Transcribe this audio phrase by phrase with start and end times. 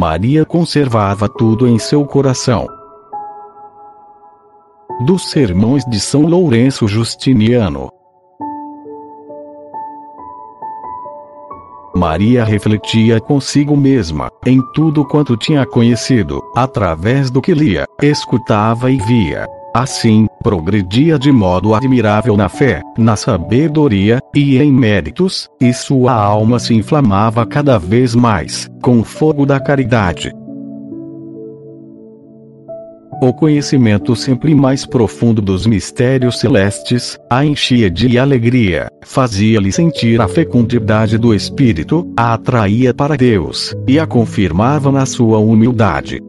[0.00, 2.68] Maria conservava tudo em seu coração.
[5.04, 7.90] Dos Sermões de São Lourenço Justiniano.
[11.92, 18.98] Maria refletia consigo mesma, em tudo quanto tinha conhecido, através do que lia, escutava e
[18.98, 19.48] via.
[19.74, 26.58] Assim, progredia de modo admirável na fé, na sabedoria, e em méritos, e sua alma
[26.58, 30.32] se inflamava cada vez mais, com o fogo da caridade.
[33.20, 40.28] O conhecimento sempre mais profundo dos mistérios celestes, a enchia de alegria, fazia-lhe sentir a
[40.28, 46.20] fecundidade do Espírito, a atraía para Deus, e a confirmava na sua humildade.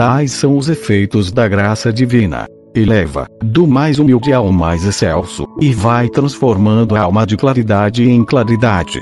[0.00, 2.46] Tais são os efeitos da graça divina.
[2.74, 8.24] Eleva, do mais humilde ao mais excelso, e vai transformando a alma de claridade em
[8.24, 8.98] claridade.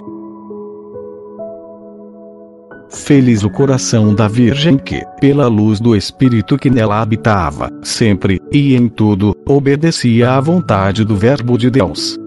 [2.91, 8.75] Feliz o coração da Virgem que, pela luz do Espírito que nela habitava, sempre, e
[8.75, 12.19] em tudo, obedecia à vontade do Verbo de Deus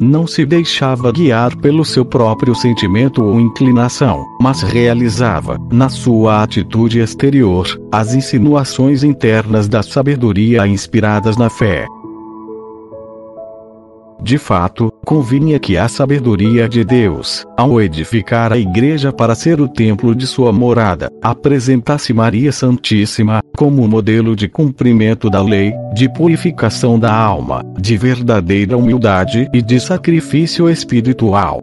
[0.00, 7.00] não se deixava guiar pelo seu próprio sentimento ou inclinação, mas realizava, na sua atitude
[7.00, 11.86] exterior, as insinuações internas da sabedoria inspiradas na fé.
[14.24, 19.68] De fato, convinha que a sabedoria de Deus, ao edificar a igreja para ser o
[19.68, 26.98] templo de sua morada, apresentasse Maria Santíssima como modelo de cumprimento da lei, de purificação
[26.98, 31.60] da alma, de verdadeira humildade e de sacrifício espiritual.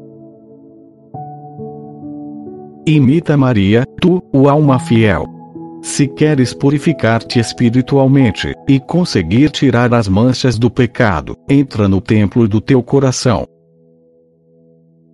[2.86, 5.41] Imita Maria, tu, o alma fiel
[5.82, 12.62] se queres purificar-te espiritualmente, e conseguir tirar as manchas do pecado, entra no templo do
[12.62, 13.46] teu coração.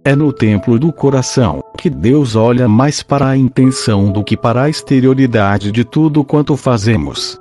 [0.03, 4.63] É no templo do coração que Deus olha mais para a intenção do que para
[4.63, 7.37] a exterioridade de tudo quanto fazemos.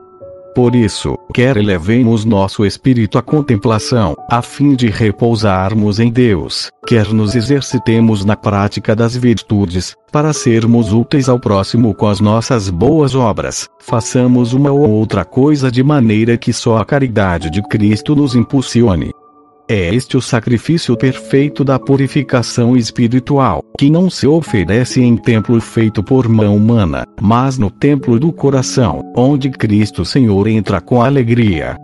[0.56, 7.12] Por isso, quer elevemos nosso espírito à contemplação, a fim de repousarmos em Deus, quer
[7.12, 13.14] nos exercitemos na prática das virtudes, para sermos úteis ao próximo com as nossas boas
[13.14, 18.34] obras, façamos uma ou outra coisa de maneira que só a caridade de Cristo nos
[18.34, 19.12] impulsione.
[19.68, 26.04] É este o sacrifício perfeito da purificação espiritual, que não se oferece em templo feito
[26.04, 31.76] por mão humana, mas no templo do coração, onde Cristo Senhor entra com alegria.